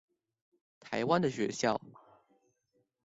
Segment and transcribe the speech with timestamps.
[0.79, 1.79] 台灣的學校